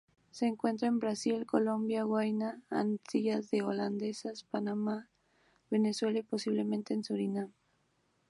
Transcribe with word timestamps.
Se 0.31 0.47
encuentra 0.47 0.87
en 0.87 0.97
Brasil, 0.97 1.45
Colombia, 1.45 2.05
Guyana, 2.05 2.59
Antillas 2.71 3.47
Holandesas, 3.53 4.45
Panamá, 4.45 5.07
Venezuela 5.69 6.17
y, 6.17 6.23
posiblemente, 6.23 6.95
en 6.95 7.03
Surinam. 7.03 7.51